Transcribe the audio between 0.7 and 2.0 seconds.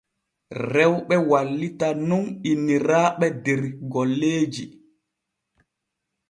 Rewɓe wallitan